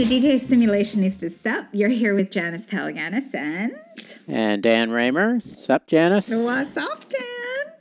To 0.00 0.06
DJ 0.06 0.40
Simulationista 0.40 1.30
Sup. 1.30 1.66
You're 1.72 1.90
here 1.90 2.14
with 2.14 2.30
Janice 2.30 2.64
Palaganas 2.64 3.34
and 3.34 3.74
And 4.26 4.62
Dan 4.62 4.88
Raemer. 4.88 5.46
Sup, 5.46 5.86
Janice? 5.86 6.30
what's 6.30 6.78
up, 6.78 7.06
Dan? 7.10 7.74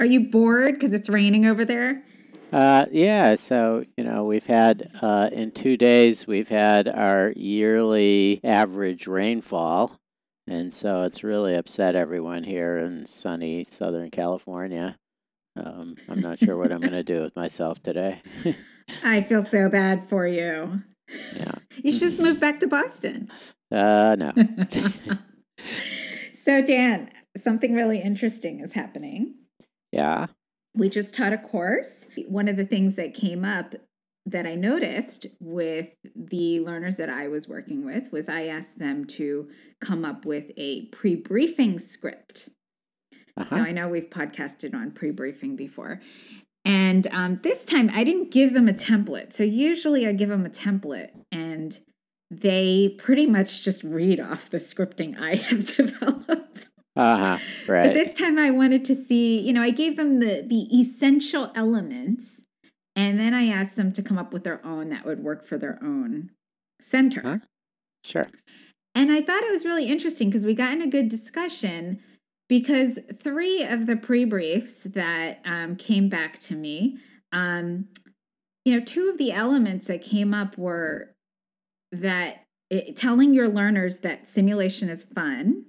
Are 0.00 0.06
you 0.06 0.20
bored 0.30 0.72
because 0.72 0.94
it's 0.94 1.10
raining 1.10 1.44
over 1.44 1.66
there? 1.66 2.02
Uh, 2.50 2.86
yeah, 2.90 3.34
so, 3.34 3.84
you 3.98 4.04
know, 4.04 4.24
we've 4.24 4.46
had, 4.46 4.90
uh, 5.02 5.28
in 5.30 5.50
two 5.50 5.76
days, 5.76 6.26
we've 6.26 6.48
had 6.48 6.88
our 6.88 7.34
yearly 7.36 8.40
average 8.42 9.06
rainfall. 9.06 10.00
And 10.46 10.72
so 10.72 11.02
it's 11.02 11.22
really 11.22 11.54
upset 11.54 11.94
everyone 11.94 12.44
here 12.44 12.78
in 12.78 13.04
sunny 13.04 13.64
Southern 13.64 14.10
California. 14.10 14.96
Um, 15.62 15.96
I'm 16.08 16.20
not 16.22 16.38
sure 16.38 16.56
what 16.56 16.72
I'm 16.72 16.80
going 16.80 16.92
to 16.92 17.02
do 17.02 17.20
with 17.20 17.36
myself 17.36 17.82
today. 17.82 18.22
I 19.04 19.20
feel 19.20 19.44
so 19.44 19.68
bad 19.68 20.08
for 20.08 20.26
you. 20.26 20.80
Yeah. 21.34 21.52
You 21.82 21.92
should 21.92 22.00
just 22.00 22.20
move 22.20 22.40
back 22.40 22.60
to 22.60 22.66
Boston. 22.66 23.30
Uh, 23.70 24.16
no. 24.18 24.32
so, 26.32 26.62
Dan, 26.62 27.10
something 27.36 27.74
really 27.74 28.00
interesting 28.00 28.60
is 28.60 28.72
happening. 28.72 29.34
Yeah. 29.92 30.26
We 30.74 30.88
just 30.88 31.12
taught 31.14 31.34
a 31.34 31.38
course. 31.38 32.06
One 32.28 32.48
of 32.48 32.56
the 32.56 32.64
things 32.64 32.96
that 32.96 33.14
came 33.14 33.44
up 33.44 33.74
that 34.24 34.46
I 34.46 34.54
noticed 34.54 35.26
with 35.38 35.88
the 36.16 36.60
learners 36.60 36.96
that 36.96 37.10
I 37.10 37.28
was 37.28 37.46
working 37.46 37.84
with 37.84 38.10
was 38.10 38.28
I 38.28 38.46
asked 38.46 38.78
them 38.78 39.04
to 39.04 39.48
come 39.80 40.04
up 40.04 40.24
with 40.24 40.50
a 40.56 40.86
pre 40.86 41.14
briefing 41.14 41.78
script. 41.78 42.48
So 43.38 43.56
Uh-huh. 43.56 43.58
I 43.66 43.72
know 43.72 43.88
we've 43.88 44.10
podcasted 44.10 44.74
on 44.74 44.92
pre 44.92 45.10
briefing 45.10 45.56
before. 45.56 46.00
And 46.66 47.06
um, 47.12 47.36
this 47.44 47.64
time 47.64 47.90
I 47.94 48.02
didn't 48.02 48.32
give 48.32 48.52
them 48.52 48.68
a 48.68 48.72
template. 48.72 49.32
So 49.32 49.44
usually 49.44 50.04
I 50.04 50.12
give 50.12 50.28
them 50.28 50.44
a 50.44 50.50
template 50.50 51.10
and 51.30 51.78
they 52.28 52.96
pretty 52.98 53.28
much 53.28 53.62
just 53.62 53.84
read 53.84 54.18
off 54.18 54.50
the 54.50 54.58
scripting 54.58 55.18
I 55.18 55.36
have 55.36 55.64
developed. 55.76 56.66
Uh-huh. 56.96 57.38
Right. 57.68 57.86
But 57.86 57.94
this 57.94 58.12
time 58.12 58.36
I 58.36 58.50
wanted 58.50 58.84
to 58.86 58.96
see, 58.96 59.38
you 59.38 59.52
know, 59.52 59.62
I 59.62 59.70
gave 59.70 59.96
them 59.96 60.18
the 60.18 60.44
the 60.44 60.76
essential 60.76 61.52
elements 61.54 62.40
and 62.96 63.20
then 63.20 63.32
I 63.32 63.46
asked 63.46 63.76
them 63.76 63.92
to 63.92 64.02
come 64.02 64.18
up 64.18 64.32
with 64.32 64.42
their 64.42 64.64
own 64.66 64.88
that 64.88 65.04
would 65.04 65.22
work 65.22 65.46
for 65.46 65.58
their 65.58 65.78
own 65.80 66.30
center. 66.80 67.22
Huh? 67.22 67.38
Sure. 68.02 68.26
And 68.94 69.12
I 69.12 69.20
thought 69.20 69.44
it 69.44 69.52
was 69.52 69.64
really 69.64 69.86
interesting 69.86 70.30
because 70.30 70.46
we 70.46 70.54
got 70.54 70.72
in 70.72 70.82
a 70.82 70.88
good 70.88 71.08
discussion 71.08 72.00
because 72.48 72.98
three 73.20 73.62
of 73.62 73.86
the 73.86 73.96
pre 73.96 74.24
briefs 74.24 74.84
that 74.84 75.40
um, 75.44 75.76
came 75.76 76.08
back 76.08 76.38
to 76.40 76.54
me, 76.54 76.98
um, 77.32 77.88
you 78.64 78.74
know, 78.74 78.84
two 78.84 79.08
of 79.08 79.18
the 79.18 79.32
elements 79.32 79.86
that 79.88 80.02
came 80.02 80.34
up 80.34 80.56
were 80.56 81.12
that 81.92 82.44
it, 82.70 82.96
telling 82.96 83.34
your 83.34 83.48
learners 83.48 84.00
that 84.00 84.28
simulation 84.28 84.88
is 84.88 85.02
fun, 85.02 85.64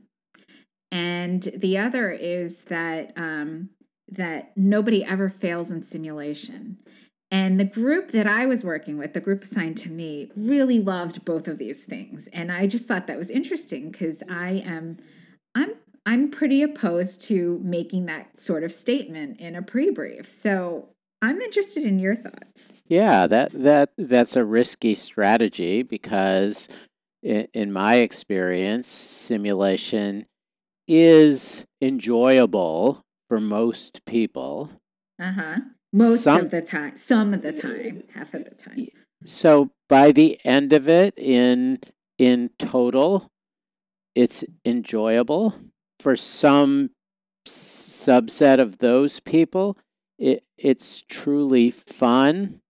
and 0.91 1.43
the 1.55 1.77
other 1.77 2.11
is 2.11 2.63
that 2.65 3.13
um, 3.15 3.69
that 4.09 4.51
nobody 4.55 5.03
ever 5.03 5.29
fails 5.29 5.71
in 5.71 5.83
simulation. 5.83 6.77
And 7.29 7.59
the 7.59 7.65
group 7.65 8.11
that 8.11 8.25
I 8.25 8.45
was 8.45 8.63
working 8.63 8.97
with, 8.97 9.13
the 9.13 9.19
group 9.19 9.43
assigned 9.43 9.77
to 9.79 9.89
me, 9.89 10.31
really 10.37 10.79
loved 10.79 11.25
both 11.25 11.49
of 11.49 11.57
these 11.57 11.83
things. 11.83 12.29
And 12.31 12.49
I 12.49 12.67
just 12.67 12.87
thought 12.87 13.07
that 13.07 13.17
was 13.17 13.29
interesting 13.29 13.91
because 13.91 14.23
I 14.29 14.63
am 14.65 14.97
I'm 15.53 15.71
I'm 16.07 16.31
pretty 16.31 16.61
opposed 16.61 17.19
to 17.27 17.59
making 17.61 18.05
that 18.05 18.39
sort 18.39 18.63
of 18.63 18.71
statement 18.71 19.41
in 19.41 19.57
a 19.57 19.61
pre-brief. 19.61 20.29
So 20.29 20.87
I'm 21.21 21.41
interested 21.41 21.83
in 21.83 21.99
your 21.99 22.15
thoughts. 22.15 22.69
Yeah, 22.87 23.27
that 23.27 23.51
that 23.51 23.89
that's 23.97 24.37
a 24.37 24.45
risky 24.45 24.95
strategy 24.95 25.83
because 25.83 26.69
in, 27.21 27.49
in 27.53 27.73
my 27.73 27.95
experience, 27.95 28.87
simulation 28.87 30.27
is 30.87 31.65
enjoyable 31.81 33.01
for 33.27 33.41
most 33.41 34.05
people. 34.05 34.69
Uh-huh. 35.19 35.57
Most 35.91 36.23
Some- 36.23 36.39
of 36.39 36.51
the 36.51 36.61
time. 36.61 36.95
Some 36.95 37.33
of 37.33 37.41
the 37.41 37.51
time. 37.51 38.03
Half 38.13 38.33
of 38.33 38.45
the 38.45 38.55
time. 38.55 38.87
So 39.25 39.71
by 39.89 40.13
the 40.13 40.39
end 40.45 40.71
of 40.71 40.87
it 40.87 41.15
in 41.17 41.79
in 42.17 42.51
total, 42.59 43.27
it's 44.15 44.45
enjoyable 44.63 45.53
for 45.99 46.15
some 46.15 46.91
subset 47.47 48.59
of 48.59 48.79
those 48.79 49.19
people. 49.19 49.77
It 50.17 50.43
it's 50.57 51.03
truly 51.07 51.71
fun. 51.71 52.61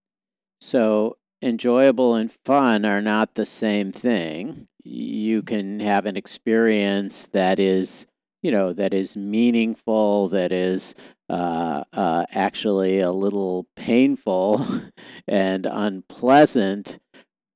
So 0.59 1.17
enjoyable 1.41 2.15
and 2.15 2.31
fun 2.45 2.85
are 2.85 3.01
not 3.01 3.35
the 3.35 3.45
same 3.45 3.91
thing. 3.91 4.67
You 4.83 5.41
can 5.41 5.79
have 5.79 6.05
an 6.05 6.17
experience 6.17 7.27
that 7.33 7.59
is, 7.59 8.07
you 8.41 8.51
know, 8.51 8.73
that 8.73 8.93
is 8.93 9.15
meaningful, 9.15 10.29
that 10.29 10.51
is 10.51 10.95
uh, 11.29 11.83
uh, 11.93 12.25
actually 12.31 12.99
a 12.99 13.11
little 13.11 13.67
painful 13.75 14.65
and 15.27 15.65
unpleasant, 15.65 16.99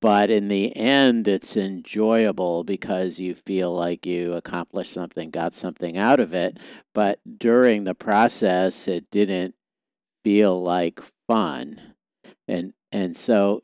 but 0.01 0.29
in 0.29 0.47
the 0.47 0.75
end, 0.75 1.27
it's 1.27 1.55
enjoyable 1.55 2.63
because 2.63 3.19
you 3.19 3.35
feel 3.35 3.73
like 3.73 4.05
you 4.05 4.33
accomplished 4.33 4.93
something, 4.93 5.29
got 5.29 5.53
something 5.53 5.97
out 5.97 6.19
of 6.19 6.33
it. 6.33 6.57
But 6.93 7.19
during 7.37 7.83
the 7.83 7.95
process, 7.95 8.87
it 8.87 9.09
didn't 9.11 9.55
feel 10.23 10.61
like 10.61 10.99
fun, 11.27 11.95
and 12.47 12.73
and 12.91 13.17
so 13.17 13.63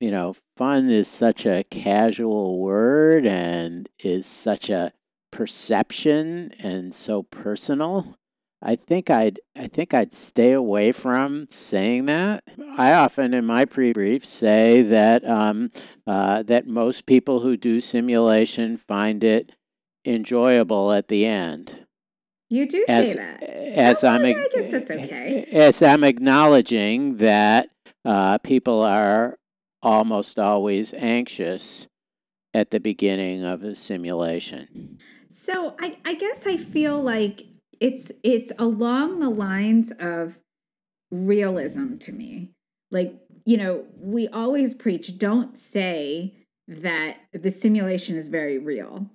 you 0.00 0.10
know, 0.10 0.36
fun 0.56 0.90
is 0.90 1.08
such 1.08 1.46
a 1.46 1.64
casual 1.64 2.58
word 2.58 3.26
and 3.26 3.88
is 4.00 4.26
such 4.26 4.68
a 4.68 4.92
perception 5.30 6.52
and 6.58 6.94
so 6.94 7.22
personal. 7.22 8.18
I 8.66 8.76
think 8.76 9.10
I'd 9.10 9.40
I 9.54 9.66
think 9.68 9.92
I'd 9.92 10.14
stay 10.14 10.52
away 10.52 10.90
from 10.90 11.46
saying 11.50 12.06
that. 12.06 12.44
I 12.78 12.94
often 12.94 13.34
in 13.34 13.44
my 13.44 13.66
pre-brief 13.66 14.24
say 14.24 14.80
that 14.80 15.28
um, 15.28 15.70
uh, 16.06 16.42
that 16.44 16.66
most 16.66 17.04
people 17.04 17.40
who 17.40 17.58
do 17.58 17.82
simulation 17.82 18.78
find 18.78 19.22
it 19.22 19.52
enjoyable 20.06 20.92
at 20.92 21.08
the 21.08 21.26
end. 21.26 21.86
You 22.48 22.66
do 22.66 22.84
As 22.88 23.08
say 23.08 23.14
that. 23.16 23.42
as 23.42 24.02
I'm 24.02 24.24
I 24.24 24.32
guess 24.32 24.70
that's 24.70 24.90
okay. 24.90 25.46
as 25.52 25.82
I'm 25.82 26.02
acknowledging 26.02 27.18
that 27.18 27.68
uh, 28.04 28.38
people 28.38 28.82
are 28.82 29.38
almost 29.82 30.38
always 30.38 30.94
anxious 30.94 31.86
at 32.54 32.70
the 32.70 32.80
beginning 32.80 33.44
of 33.44 33.62
a 33.62 33.76
simulation. 33.76 34.98
So 35.28 35.74
I, 35.78 35.98
I 36.04 36.14
guess 36.14 36.46
I 36.46 36.56
feel 36.56 37.02
like 37.02 37.46
it's 37.80 38.12
it's 38.22 38.52
along 38.58 39.20
the 39.20 39.30
lines 39.30 39.92
of 39.98 40.38
realism 41.10 41.96
to 41.98 42.12
me. 42.12 42.50
Like, 42.90 43.14
you 43.44 43.56
know, 43.56 43.84
we 43.98 44.28
always 44.28 44.74
preach 44.74 45.18
don't 45.18 45.58
say 45.58 46.34
that 46.68 47.18
the 47.32 47.50
simulation 47.50 48.16
is 48.16 48.28
very 48.28 48.58
real 48.58 49.10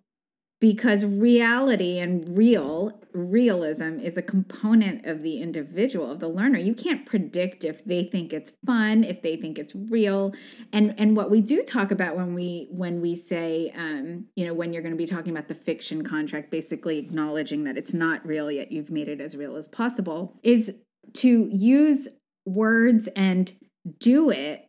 because 0.59 1.05
reality 1.05 1.99
and 1.99 2.37
real 2.37 2.99
realism 3.13 3.99
is 3.99 4.17
a 4.17 4.21
component 4.21 5.05
of 5.05 5.23
the 5.23 5.41
individual 5.41 6.11
of 6.11 6.19
the 6.19 6.27
learner. 6.27 6.59
You 6.59 6.75
can't 6.75 7.05
predict 7.05 7.63
if 7.63 7.83
they 7.85 8.03
think 8.03 8.33
it's 8.33 8.51
fun 8.65 9.03
if 9.03 9.21
they 9.21 9.35
think 9.37 9.57
it's 9.57 9.73
real. 9.73 10.33
And 10.73 10.93
and 10.97 11.15
what 11.15 11.31
we 11.31 11.41
do 11.41 11.63
talk 11.63 11.91
about 11.91 12.15
when 12.15 12.33
we 12.33 12.67
when 12.71 13.01
we 13.01 13.15
say 13.15 13.73
um 13.75 14.25
you 14.35 14.45
know 14.45 14.53
when 14.53 14.73
you're 14.73 14.83
going 14.83 14.93
to 14.93 14.97
be 14.97 15.07
talking 15.07 15.31
about 15.31 15.47
the 15.47 15.55
fiction 15.55 16.03
contract 16.03 16.51
basically 16.51 16.97
acknowledging 16.97 17.63
that 17.63 17.77
it's 17.77 17.93
not 17.93 18.25
real 18.25 18.51
yet 18.51 18.71
you've 18.71 18.91
made 18.91 19.07
it 19.07 19.21
as 19.21 19.35
real 19.35 19.55
as 19.55 19.67
possible 19.67 20.37
is 20.43 20.73
to 21.13 21.49
use 21.51 22.07
words 22.45 23.07
and 23.15 23.53
do 23.99 24.29
it 24.29 24.67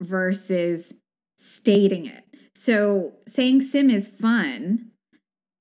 versus 0.00 0.94
stating 1.36 2.06
it. 2.06 2.24
So 2.54 3.12
saying 3.28 3.60
sim 3.60 3.90
is 3.90 4.08
fun 4.08 4.90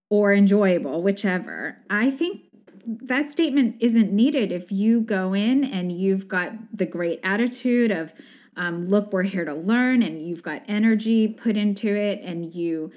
or 0.09 0.33
enjoyable, 0.33 1.01
whichever. 1.03 1.77
I 1.89 2.11
think 2.11 2.41
that 2.85 3.29
statement 3.29 3.75
isn't 3.79 4.11
needed 4.13 4.51
if 4.51 4.71
you 4.71 5.01
go 5.01 5.33
in 5.33 5.63
and 5.65 5.91
you've 5.91 6.27
got 6.27 6.53
the 6.73 6.85
great 6.85 7.19
attitude 7.23 7.91
of 7.91 8.13
um, 8.55 8.85
look 8.85 9.11
we're 9.13 9.23
here 9.23 9.45
to 9.45 9.53
learn 9.53 10.01
and 10.01 10.21
you've 10.25 10.41
got 10.41 10.63
energy 10.67 11.27
put 11.27 11.57
into 11.57 11.93
it 11.95 12.21
and 12.23 12.55
you 12.55 12.91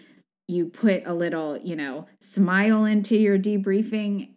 you 0.49 0.67
put 0.67 1.03
a 1.07 1.13
little 1.13 1.59
you 1.59 1.77
know 1.77 2.07
smile 2.21 2.85
into 2.85 3.17
your 3.17 3.39
debriefing 3.39 4.31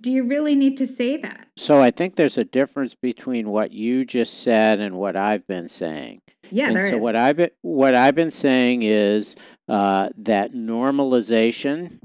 do 0.00 0.10
you 0.12 0.22
really 0.24 0.54
need 0.54 0.76
to 0.76 0.86
say 0.86 1.16
that 1.16 1.48
So 1.56 1.80
I 1.80 1.90
think 1.90 2.16
there's 2.16 2.38
a 2.38 2.44
difference 2.44 2.94
between 2.94 3.48
what 3.48 3.72
you 3.72 4.04
just 4.04 4.42
said 4.42 4.78
and 4.78 4.96
what 4.96 5.16
I've 5.16 5.46
been 5.46 5.68
saying. 5.68 6.20
yeah 6.50 6.66
and 6.68 6.76
there 6.76 6.88
so 6.88 6.96
is. 6.96 7.02
what 7.02 7.16
I've 7.16 7.36
been, 7.36 7.50
what 7.62 7.94
I've 7.94 8.14
been 8.14 8.30
saying 8.30 8.82
is 8.82 9.36
uh, 9.72 10.10
that 10.18 10.52
normalization 10.52 11.98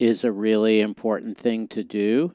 is 0.00 0.24
a 0.24 0.32
really 0.32 0.80
important 0.80 1.38
thing 1.38 1.68
to 1.68 1.84
do, 1.84 2.34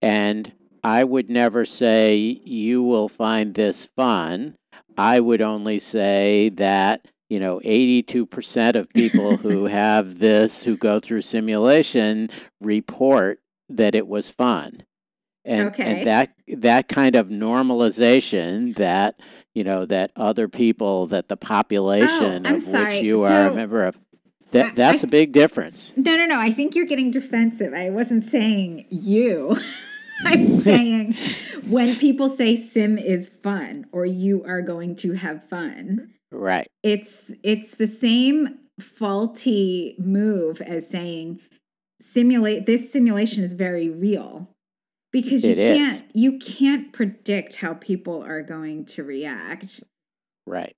and 0.00 0.52
I 0.82 1.04
would 1.04 1.28
never 1.28 1.66
say 1.66 2.16
you 2.16 2.82
will 2.82 3.10
find 3.10 3.52
this 3.52 3.84
fun. 3.84 4.56
I 4.96 5.20
would 5.20 5.42
only 5.42 5.78
say 5.78 6.48
that 6.54 7.08
you 7.28 7.38
know 7.38 7.60
82% 7.60 8.74
of 8.74 8.88
people 8.88 9.36
who 9.44 9.66
have 9.66 10.18
this 10.18 10.62
who 10.62 10.78
go 10.78 10.98
through 10.98 11.20
simulation 11.20 12.30
report 12.58 13.40
that 13.68 13.94
it 13.94 14.08
was 14.08 14.30
fun. 14.30 14.84
And, 15.44 15.68
Okay. 15.68 15.82
and 15.82 16.06
that 16.06 16.32
that 16.58 16.88
kind 16.88 17.16
of 17.16 17.28
normalization 17.28 18.76
that 18.76 19.18
you 19.54 19.64
know 19.64 19.86
that 19.86 20.10
other 20.16 20.48
people 20.48 21.06
that 21.08 21.28
the 21.28 21.34
oh, 21.34 21.46
population 21.46 22.46
Oh, 22.46 22.56
of 22.56 22.62
sorry. 22.62 22.96
which 22.96 23.04
you 23.04 23.22
are 23.22 23.48
a 23.48 23.54
member 23.54 23.86
of 23.86 23.96
that 24.50 24.76
that's 24.76 25.02
I- 25.02 25.06
a 25.06 25.10
big 25.10 25.32
difference. 25.32 25.92
No 25.96 26.16
no 26.16 26.26
no. 26.26 26.38
I 26.38 26.52
think 26.52 26.74
you're 26.74 26.86
getting 26.86 27.10
defensive. 27.10 27.72
I 27.72 27.90
wasn't 27.90 28.26
saying 28.26 28.86
you. 28.90 29.56
I'm 30.24 30.58
saying 30.60 31.16
when 31.66 31.96
people 31.96 32.28
say 32.28 32.54
sim 32.54 32.98
is 32.98 33.26
fun 33.26 33.86
or 33.90 34.04
you 34.04 34.44
are 34.44 34.60
going 34.60 34.94
to 34.96 35.14
have 35.14 35.48
fun 35.48 36.10
right. 36.30 36.66
it's 36.82 37.22
it's 37.42 37.74
the 37.76 37.86
same 37.86 38.58
faulty 38.78 39.94
move 39.98 40.60
as 40.60 40.88
saying 40.88 41.40
simulate 42.02 42.66
this 42.66 42.92
simulation 42.92 43.42
is 43.44 43.54
very 43.54 43.88
real 43.88 44.50
because 45.12 45.44
you 45.44 45.50
It 45.52 45.58
is. 45.58 45.76
can't 45.78 46.04
you 46.14 46.38
can't 46.38 46.92
predict 46.92 47.56
how 47.56 47.74
people 47.74 48.22
are 48.22 48.42
going 48.42 48.84
to 48.86 49.02
react. 49.02 49.82
Right. 50.46 50.74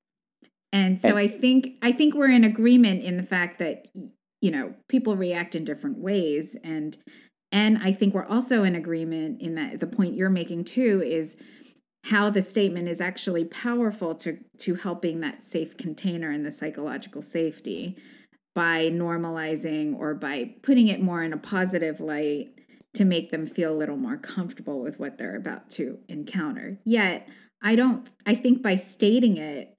And 0.72 1.00
so 1.00 1.10
And- 1.10 1.18
i 1.18 1.28
think 1.28 1.76
i 1.82 1.92
think 1.92 2.14
we're 2.14 2.30
in 2.30 2.44
agreement 2.44 3.02
in 3.02 3.16
the 3.16 3.22
fact 3.22 3.58
that 3.58 3.86
you 4.40 4.50
know 4.50 4.74
people 4.88 5.16
react 5.16 5.54
in 5.54 5.64
different 5.64 5.98
ways. 5.98 6.56
And 6.64 6.96
and 7.50 7.78
i 7.82 7.92
think 7.92 8.14
we're 8.14 8.24
also 8.26 8.64
in 8.64 8.74
agreement 8.74 9.40
in 9.42 9.54
that 9.56 9.80
the 9.80 9.86
point 9.86 10.14
you're 10.14 10.30
making 10.30 10.64
too 10.64 11.02
is 11.04 11.36
how 12.06 12.28
the 12.30 12.42
statement 12.42 12.88
is 12.88 13.00
actually 13.00 13.44
powerful 13.44 14.14
to 14.16 14.38
to 14.58 14.74
helping 14.74 15.20
that 15.20 15.42
safe 15.42 15.76
container 15.76 16.30
and 16.30 16.44
the 16.44 16.50
psychological 16.50 17.22
safety 17.22 17.96
by 18.54 18.90
normalizing 18.90 19.96
or 19.98 20.12
by 20.14 20.54
putting 20.62 20.88
it 20.88 21.00
more 21.00 21.22
in 21.22 21.32
a 21.32 21.36
positive 21.38 22.00
light 22.00 22.50
to 22.94 23.04
make 23.04 23.30
them 23.30 23.46
feel 23.46 23.72
a 23.72 23.76
little 23.78 23.96
more 23.96 24.16
comfortable 24.16 24.80
with 24.80 24.98
what 24.98 25.18
they're 25.18 25.36
about 25.36 25.70
to 25.70 25.98
encounter. 26.08 26.78
Yet, 26.84 27.28
I 27.62 27.76
don't 27.76 28.08
I 28.26 28.34
think 28.34 28.62
by 28.62 28.76
stating 28.76 29.36
it 29.36 29.76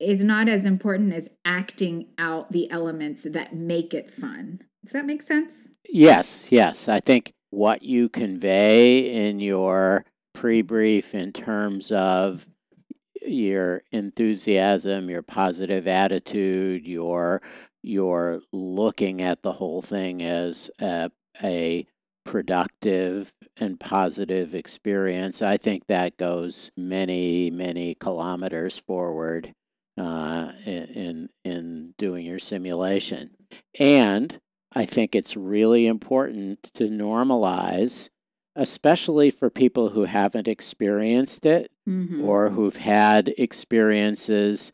is 0.00 0.24
not 0.24 0.48
as 0.48 0.64
important 0.66 1.12
as 1.12 1.28
acting 1.44 2.08
out 2.18 2.52
the 2.52 2.70
elements 2.70 3.26
that 3.30 3.54
make 3.54 3.94
it 3.94 4.12
fun. 4.12 4.60
Does 4.84 4.92
that 4.92 5.06
make 5.06 5.22
sense? 5.22 5.68
yes 5.92 6.46
yes 6.50 6.88
i 6.88 7.00
think 7.00 7.32
what 7.50 7.82
you 7.82 8.08
convey 8.08 8.98
in 8.98 9.40
your 9.40 10.04
pre-brief 10.34 11.14
in 11.14 11.32
terms 11.32 11.90
of 11.92 12.46
your 13.22 13.82
enthusiasm 13.92 15.08
your 15.08 15.22
positive 15.22 15.86
attitude 15.86 16.86
your 16.86 17.40
your 17.82 18.40
looking 18.52 19.22
at 19.22 19.42
the 19.42 19.52
whole 19.52 19.80
thing 19.80 20.22
as 20.22 20.70
a, 20.80 21.10
a 21.42 21.86
productive 22.26 23.32
and 23.56 23.80
positive 23.80 24.54
experience 24.54 25.40
i 25.40 25.56
think 25.56 25.86
that 25.86 26.16
goes 26.16 26.70
many 26.76 27.50
many 27.50 27.94
kilometers 27.94 28.76
forward 28.76 29.52
uh, 29.98 30.52
in 30.66 30.84
in 30.84 31.28
in 31.44 31.94
doing 31.96 32.26
your 32.26 32.38
simulation 32.38 33.30
and 33.78 34.40
i 34.74 34.84
think 34.84 35.14
it's 35.14 35.36
really 35.36 35.86
important 35.86 36.58
to 36.74 36.84
normalize 36.84 38.08
especially 38.58 39.30
for 39.30 39.50
people 39.50 39.90
who 39.90 40.04
haven't 40.04 40.48
experienced 40.48 41.46
it 41.46 41.70
Mm-hmm. 41.88 42.24
or 42.24 42.50
who've 42.50 42.74
had 42.74 43.32
experiences, 43.38 44.72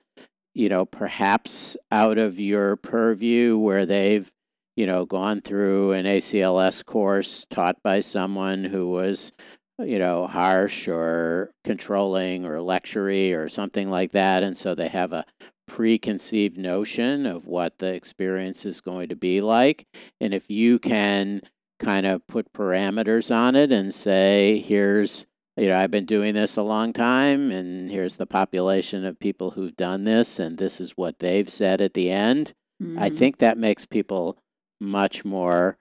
you 0.54 0.70
know, 0.70 0.86
perhaps 0.86 1.76
out 1.90 2.16
of 2.16 2.40
your 2.40 2.76
purview 2.76 3.58
where 3.58 3.84
they've, 3.84 4.32
you 4.76 4.86
know, 4.86 5.04
gone 5.04 5.40
through 5.40 5.92
an 5.92 6.06
ACLS 6.06 6.84
course 6.84 7.46
taught 7.50 7.82
by 7.82 8.00
someone 8.00 8.64
who 8.64 8.88
was, 8.88 9.32
you 9.78 9.98
know, 9.98 10.26
harsh 10.26 10.88
or 10.88 11.50
controlling 11.64 12.44
or 12.44 12.58
lectury 12.58 13.34
or 13.36 13.48
something 13.48 13.90
like 13.90 14.12
that. 14.12 14.42
And 14.42 14.56
so 14.56 14.74
they 14.74 14.88
have 14.88 15.12
a 15.12 15.24
preconceived 15.66 16.58
notion 16.58 17.26
of 17.26 17.46
what 17.46 17.78
the 17.78 17.88
experience 17.94 18.64
is 18.64 18.80
going 18.80 19.08
to 19.08 19.16
be 19.16 19.40
like. 19.40 19.86
And 20.20 20.34
if 20.34 20.50
you 20.50 20.78
can 20.78 21.42
kind 21.78 22.06
of 22.06 22.26
put 22.26 22.52
parameters 22.52 23.34
on 23.34 23.56
it 23.56 23.72
and 23.72 23.92
say, 23.92 24.58
here's 24.58 25.26
you 25.56 25.68
know, 25.68 25.74
I've 25.78 25.90
been 25.90 26.06
doing 26.06 26.32
this 26.32 26.56
a 26.56 26.62
long 26.62 26.94
time, 26.94 27.50
and 27.50 27.90
here's 27.90 28.16
the 28.16 28.24
population 28.24 29.04
of 29.04 29.18
people 29.18 29.50
who've 29.50 29.76
done 29.76 30.04
this, 30.04 30.38
and 30.38 30.56
this 30.56 30.80
is 30.80 30.92
what 30.92 31.18
they've 31.18 31.50
said 31.50 31.82
at 31.82 31.92
the 31.92 32.10
end. 32.10 32.54
I 32.96 33.10
Mhm. 33.10 33.16
think 33.18 33.36
that 33.38 33.58
makes 33.58 33.84
people 33.84 34.38
much 34.82 35.24
more 35.24 35.78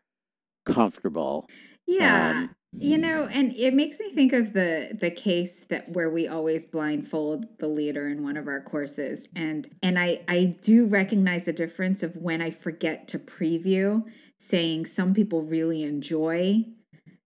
comfortable. 0.65 1.49
Yeah. 1.87 2.29
Um, 2.29 2.55
You 2.73 2.97
know, 2.97 3.25
and 3.25 3.53
it 3.57 3.73
makes 3.73 3.99
me 3.99 4.13
think 4.13 4.31
of 4.31 4.53
the 4.53 4.97
the 4.97 5.11
case 5.11 5.65
that 5.67 5.89
where 5.89 6.09
we 6.09 6.25
always 6.25 6.65
blindfold 6.65 7.45
the 7.59 7.67
leader 7.67 8.07
in 8.07 8.23
one 8.23 8.37
of 8.37 8.47
our 8.47 8.61
courses, 8.61 9.27
and 9.35 9.67
and 9.83 9.99
I 9.99 10.21
I 10.29 10.55
do 10.61 10.85
recognize 10.85 11.43
the 11.45 11.51
difference 11.51 12.01
of 12.01 12.15
when 12.15 12.41
I 12.41 12.49
forget 12.49 13.09
to 13.09 13.19
preview, 13.19 14.05
saying 14.39 14.85
some 14.85 15.13
people 15.13 15.41
really 15.41 15.83
enjoy 15.83 16.63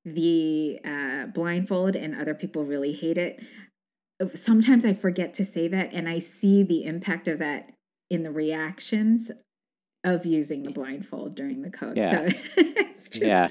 the 0.04 0.80
uh, 0.84 1.28
blindfold 1.28 1.96
and 1.96 2.16
other 2.16 2.34
people 2.34 2.64
really 2.64 2.94
hate 2.94 3.20
it. 3.20 3.40
Sometimes 4.34 4.84
I 4.84 4.94
forget 4.94 5.36
to 5.36 5.46
say 5.46 5.68
that, 5.68 5.94
and 5.94 6.10
I 6.10 6.18
see 6.20 6.64
the 6.64 6.86
impact 6.86 7.28
of 7.28 7.38
that 7.38 7.72
in 8.10 8.24
the 8.24 8.32
reactions 8.32 9.30
of 10.06 10.26
using 10.26 10.64
the 10.64 10.72
blindfold 10.72 11.36
during 11.36 11.62
the 11.62 11.72
code. 11.72 11.98
Yeah. 11.98 12.30
So 12.30 12.36
it's 12.58 13.10
just 13.10 13.22
Yeah. 13.22 13.48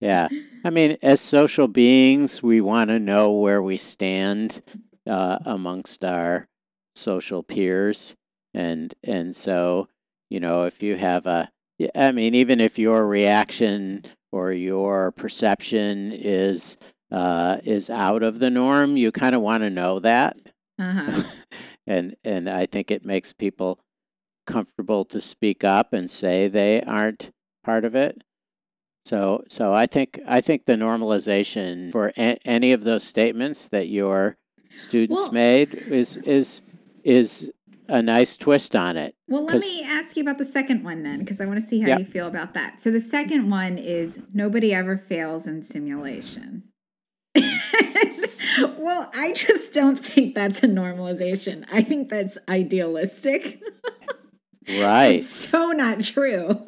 Yeah. 0.00 0.28
I 0.64 0.70
mean, 0.70 0.96
as 1.02 1.20
social 1.20 1.68
beings, 1.68 2.42
we 2.42 2.60
want 2.62 2.88
to 2.88 2.98
know 2.98 3.32
where 3.32 3.62
we 3.62 3.76
stand 3.76 4.62
uh, 5.06 5.38
amongst 5.44 6.04
our 6.04 6.48
social 6.94 7.42
peers. 7.42 8.16
And, 8.54 8.94
and 9.04 9.36
so, 9.36 9.88
you 10.30 10.40
know, 10.40 10.64
if 10.64 10.82
you 10.82 10.96
have 10.96 11.26
a, 11.26 11.50
I 11.94 12.12
mean, 12.12 12.34
even 12.34 12.60
if 12.60 12.78
your 12.78 13.06
reaction 13.06 14.04
or 14.32 14.52
your 14.52 15.12
perception 15.12 16.12
is, 16.12 16.76
uh, 17.12 17.58
is 17.64 17.90
out 17.90 18.22
of 18.22 18.38
the 18.38 18.50
norm, 18.50 18.96
you 18.96 19.12
kind 19.12 19.34
of 19.34 19.42
want 19.42 19.62
to 19.64 19.70
know 19.70 19.98
that. 20.00 20.38
uh-huh. 20.78 21.22
and, 21.86 22.16
and 22.24 22.48
I 22.48 22.66
think 22.66 22.90
it 22.90 23.04
makes 23.04 23.32
people 23.32 23.80
comfortable 24.50 25.04
to 25.06 25.20
speak 25.20 25.64
up 25.64 25.92
and 25.92 26.10
say 26.10 26.48
they 26.48 26.82
aren't 26.82 27.30
part 27.64 27.84
of 27.84 27.94
it. 27.94 28.22
So, 29.06 29.44
so 29.48 29.72
I 29.72 29.86
think 29.86 30.20
I 30.26 30.40
think 30.40 30.66
the 30.66 30.74
normalization 30.74 31.90
for 31.92 32.12
a- 32.18 32.38
any 32.44 32.72
of 32.72 32.82
those 32.84 33.02
statements 33.04 33.66
that 33.68 33.88
your 33.88 34.36
students 34.76 35.22
Well- 35.22 35.32
made 35.32 35.74
is 35.74 36.16
is 36.18 36.60
is 37.02 37.50
a 37.88 38.02
nice 38.02 38.36
twist 38.36 38.76
on 38.76 38.96
it. 38.96 39.16
Well, 39.26 39.44
let 39.44 39.58
me 39.58 39.82
ask 39.82 40.16
you 40.16 40.22
about 40.22 40.38
the 40.38 40.44
second 40.44 40.84
one 40.84 41.02
then, 41.02 41.18
because 41.20 41.40
I 41.40 41.44
want 41.46 41.60
to 41.60 41.66
see 41.66 41.80
how 41.80 41.88
Yep. 41.88 41.98
you 41.98 42.04
feel 42.04 42.28
about 42.28 42.54
that. 42.54 42.80
So 42.80 42.90
the 42.92 43.00
second 43.00 43.50
one 43.50 43.78
is 43.78 44.20
nobody 44.32 44.72
ever 44.72 44.96
fails 44.96 45.48
in 45.48 45.62
simulation. 45.64 46.64
well, 47.34 49.10
I 49.14 49.32
just 49.34 49.72
don't 49.72 50.04
think 50.04 50.34
that's 50.36 50.62
a 50.62 50.68
normalization. 50.68 51.64
I 51.72 51.82
think 51.82 52.10
that's 52.10 52.38
idealistic. 52.48 53.60
Right, 54.68 55.16
It's 55.16 55.28
so 55.48 55.70
not 55.72 56.02
true. 56.02 56.64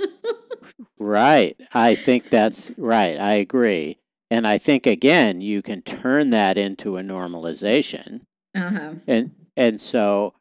right. 0.98 1.56
I 1.72 1.94
think 1.94 2.30
that's 2.30 2.70
right. 2.76 3.18
I 3.18 3.34
agree, 3.34 3.98
and 4.30 4.46
I 4.46 4.58
think 4.58 4.86
again 4.86 5.40
you 5.40 5.62
can 5.62 5.82
turn 5.82 6.30
that 6.30 6.56
into 6.58 6.96
a 6.96 7.02
normalization. 7.02 8.22
uh-huh. 8.54 8.94
and 9.06 9.32
and 9.56 9.80
so 9.80 10.34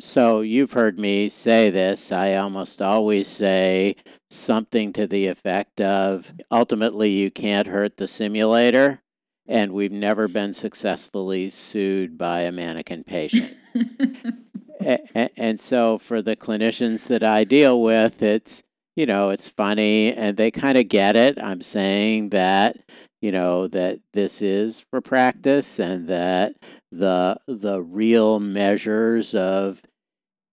so 0.00 0.42
you've 0.42 0.72
heard 0.72 0.98
me 0.98 1.28
say 1.28 1.70
this. 1.70 2.12
I 2.12 2.34
almost 2.36 2.80
always 2.80 3.26
say 3.28 3.96
something 4.30 4.92
to 4.92 5.06
the 5.06 5.26
effect 5.26 5.80
of 5.80 6.32
ultimately 6.52 7.10
you 7.10 7.30
can't 7.30 7.66
hurt 7.66 7.96
the 7.96 8.06
simulator, 8.06 9.00
and 9.46 9.72
we've 9.72 9.90
never 9.92 10.28
been 10.28 10.52
successfully 10.54 11.48
sued 11.50 12.16
by 12.18 12.42
a 12.42 12.52
mannequin 12.52 13.02
patient. 13.04 13.56
and, 15.14 15.30
and 15.36 15.60
so 15.60 15.98
for 15.98 16.22
the 16.22 16.36
clinicians 16.36 17.06
that 17.08 17.22
I 17.22 17.44
deal 17.44 17.80
with, 17.80 18.22
it's 18.22 18.62
you 18.96 19.06
know, 19.06 19.30
it's 19.30 19.46
funny 19.46 20.12
and 20.12 20.36
they 20.36 20.50
kind 20.50 20.76
of 20.76 20.88
get 20.88 21.14
it. 21.14 21.38
I'm 21.40 21.62
saying 21.62 22.30
that, 22.30 22.78
you 23.22 23.30
know, 23.30 23.68
that 23.68 24.00
this 24.12 24.42
is 24.42 24.84
for 24.90 25.00
practice 25.00 25.78
and 25.78 26.08
that 26.08 26.54
the 26.90 27.38
the 27.46 27.80
real 27.80 28.40
measures 28.40 29.34
of 29.34 29.82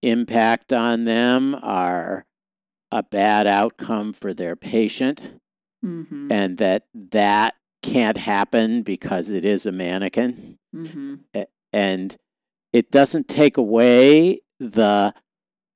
impact 0.04 0.72
on 0.72 1.06
them 1.06 1.56
are 1.56 2.26
a 2.92 3.02
bad 3.02 3.48
outcome 3.48 4.14
for 4.14 4.32
their 4.32 4.56
patient 4.56 5.40
mm-hmm. 5.84 6.32
and 6.32 6.60
that 6.60 6.84
that 6.94 7.56
can't 7.82 8.18
happen 8.18 8.84
because 8.84 9.32
it 9.32 9.44
is 9.44 9.66
a 9.66 9.72
mannequin 9.72 10.58
Mm-hmm. 10.76 11.16
and 11.72 12.18
it 12.76 12.92
doesn't 12.92 13.30
take 13.30 13.56
away 13.56 14.42
the 14.60 15.14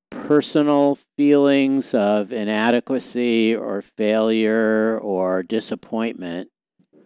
personal 0.09 0.97
feelings 1.15 1.93
of 1.93 2.33
inadequacy 2.33 3.55
or 3.55 3.81
failure 3.81 4.99
or 5.01 5.41
disappointment 5.41 6.49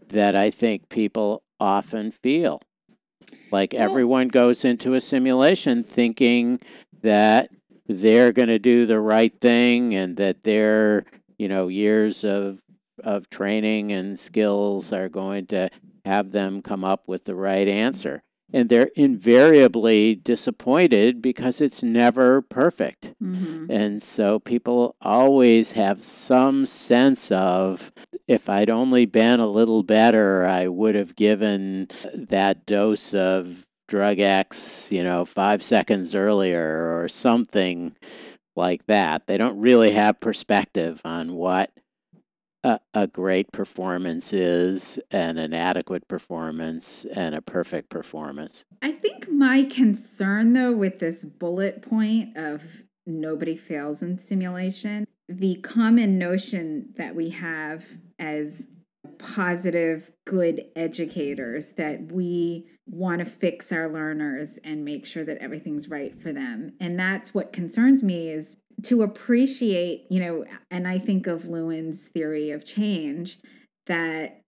that 0.07 0.35
I 0.35 0.49
think 0.49 0.89
people 0.89 1.43
often 1.59 2.11
feel. 2.11 2.59
Like 3.51 3.75
everyone 3.75 4.29
goes 4.29 4.65
into 4.65 4.95
a 4.95 5.01
simulation 5.01 5.83
thinking 5.83 6.59
that 7.03 7.51
they're 7.87 8.31
going 8.31 8.47
to 8.47 8.57
do 8.57 8.87
the 8.87 8.99
right 8.99 9.39
thing 9.41 9.93
and 9.93 10.17
that 10.17 10.43
their, 10.43 11.05
you 11.37 11.47
know, 11.47 11.67
years 11.67 12.23
of 12.23 12.57
of 13.03 13.29
training 13.29 13.91
and 13.91 14.19
skills 14.19 14.91
are 14.91 15.09
going 15.09 15.45
to 15.47 15.69
have 16.03 16.31
them 16.31 16.63
come 16.63 16.83
up 16.83 17.07
with 17.07 17.25
the 17.25 17.35
right 17.35 17.67
answer. 17.67 18.23
And 18.51 18.69
they're 18.69 18.91
invariably 18.95 20.13
disappointed 20.15 21.21
because 21.21 21.59
it's 21.59 21.81
never 21.81 22.41
perfect. 22.41 23.13
Mm-hmm. 23.21 23.71
And 23.71 24.03
so 24.03 24.39
people 24.39 24.95
always 25.01 25.71
have 25.71 26.03
some 26.03 26.65
sense 26.65 27.31
of 27.31 27.91
if 28.27 28.49
I'd 28.49 28.69
only 28.69 29.05
been 29.05 29.39
a 29.39 29.47
little 29.47 29.83
better, 29.83 30.45
I 30.45 30.67
would 30.67 30.95
have 30.95 31.15
given 31.15 31.87
that 32.13 32.65
dose 32.65 33.13
of 33.13 33.65
drug 33.87 34.19
X, 34.19 34.87
you 34.91 35.03
know, 35.03 35.25
five 35.25 35.61
seconds 35.63 36.15
earlier 36.15 36.99
or 36.99 37.07
something 37.07 37.95
like 38.55 38.85
that. 38.85 39.27
They 39.27 39.37
don't 39.37 39.59
really 39.59 39.91
have 39.91 40.19
perspective 40.19 41.01
on 41.03 41.33
what 41.33 41.71
a, 42.63 42.79
a 42.93 43.07
great 43.07 43.51
performance 43.51 44.33
is 44.33 44.99
and 45.11 45.37
an 45.37 45.53
adequate 45.53 46.07
performance 46.07 47.05
and 47.13 47.35
a 47.35 47.41
perfect 47.41 47.89
performance. 47.89 48.65
I 48.81 48.91
think 48.91 49.29
my 49.29 49.63
concern, 49.63 50.53
though, 50.53 50.73
with 50.73 50.99
this 50.99 51.23
bullet 51.23 51.81
point 51.81 52.37
of 52.37 52.63
nobody 53.05 53.57
fails 53.57 54.01
in 54.01 54.17
simulation, 54.17 55.05
the 55.27 55.55
common 55.55 56.17
notion 56.17 56.93
that 56.97 57.15
we 57.15 57.29
have 57.29 57.85
as 58.19 58.67
positive, 59.17 60.11
good 60.25 60.65
educators 60.75 61.69
that 61.77 62.11
we 62.11 62.67
want 62.85 63.19
to 63.19 63.25
fix 63.25 63.71
our 63.71 63.89
learners 63.89 64.59
and 64.63 64.83
make 64.83 65.05
sure 65.05 65.23
that 65.23 65.37
everything's 65.37 65.89
right 65.89 66.21
for 66.21 66.33
them. 66.33 66.73
And 66.79 66.99
that's 66.99 67.33
what 67.33 67.53
concerns 67.53 68.03
me 68.03 68.29
is 68.29 68.57
to 68.83 69.03
appreciate, 69.03 70.05
you 70.09 70.19
know, 70.19 70.45
and 70.71 70.87
I 70.87 70.99
think 70.99 71.27
of 71.27 71.45
Lewin's 71.45 72.07
theory 72.07 72.51
of 72.51 72.65
change 72.65 73.39
that 73.87 74.41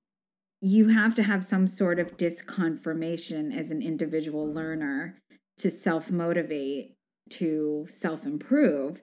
you 0.62 0.88
have 0.90 1.14
to 1.16 1.24
have 1.24 1.44
some 1.44 1.68
sort 1.68 2.00
of 2.00 2.18
disconfirmation 2.18 3.56
as 3.56 3.72
an 3.72 3.82
individual 3.82 4.48
learner 4.48 5.20
to 5.58 5.70
self 5.70 6.12
motivate, 6.12 6.96
to 7.30 7.86
self 7.90 8.26
improve, 8.26 9.02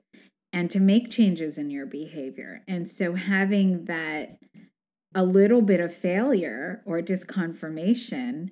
and 0.53 0.71
to 0.71 0.81
make 0.81 1.11
changes 1.11 1.59
in 1.59 1.71
your 1.71 1.87
behavior. 1.87 2.63
And 2.69 2.89
so 2.89 3.15
having 3.15 3.85
that 3.87 4.39
a 5.15 5.25
little 5.25 5.63
bit 5.63 5.81
of 5.81 5.95
failure 5.95 6.83
or 6.85 7.01
disconfirmation 7.01 8.51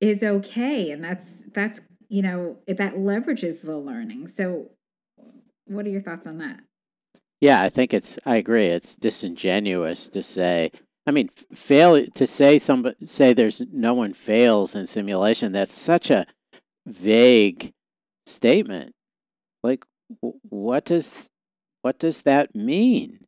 is 0.00 0.22
okay 0.22 0.90
and 0.90 1.04
that's 1.04 1.44
that's 1.52 1.80
you 2.08 2.22
know 2.22 2.56
that 2.66 2.94
leverages 2.94 3.62
the 3.62 3.76
learning 3.76 4.26
so 4.26 4.70
what 5.70 5.86
are 5.86 5.90
your 5.90 6.00
thoughts 6.02 6.26
on 6.26 6.38
that 6.38 6.60
Yeah, 7.40 7.62
I 7.62 7.68
think 7.70 7.94
it's. 7.94 8.18
I 8.26 8.36
agree. 8.36 8.66
It's 8.66 8.94
disingenuous 8.94 10.08
to 10.08 10.22
say. 10.22 10.70
I 11.06 11.10
mean, 11.10 11.30
f- 11.34 11.58
fail 11.58 12.06
to 12.06 12.26
say 12.26 12.58
some 12.58 12.84
say 13.04 13.32
there's 13.32 13.62
no 13.72 13.94
one 13.94 14.12
fails 14.12 14.74
in 14.74 14.86
simulation. 14.86 15.52
That's 15.52 15.74
such 15.74 16.10
a 16.10 16.26
vague 16.86 17.72
statement. 18.26 18.92
Like, 19.62 19.84
w- 20.22 20.38
what 20.50 20.84
does 20.84 21.08
what 21.82 21.98
does 21.98 22.22
that 22.22 22.54
mean? 22.54 23.20